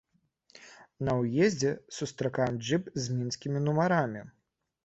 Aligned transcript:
На 1.09 1.15
ўездзе 1.19 1.71
сустракаем 1.97 2.57
джып 2.65 2.91
з 3.05 3.19
мінскімі 3.19 3.63
нумарамі. 3.67 4.21